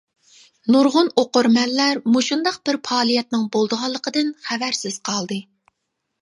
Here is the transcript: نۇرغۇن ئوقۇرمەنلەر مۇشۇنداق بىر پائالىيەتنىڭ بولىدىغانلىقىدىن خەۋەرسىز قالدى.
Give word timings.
نۇرغۇن 0.75 1.11
ئوقۇرمەنلەر 1.23 2.01
مۇشۇنداق 2.15 2.57
بىر 2.69 2.79
پائالىيەتنىڭ 2.89 3.45
بولىدىغانلىقىدىن 3.57 4.33
خەۋەرسىز 4.49 4.99
قالدى. 5.13 5.39